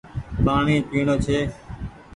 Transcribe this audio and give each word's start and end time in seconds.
پآڻيٚ 0.45 0.87
پيڻو 0.89 1.15
ڇي 1.25 1.37